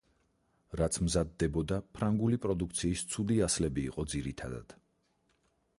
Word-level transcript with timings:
რაც 0.79 0.95
მზადდებოდა 1.07 1.77
ფრანგული 1.97 2.41
პროდუქციის 2.47 3.05
ცუდი 3.13 3.39
ასლები 3.49 3.87
იყო 3.91 4.07
ძირითადად. 4.17 4.77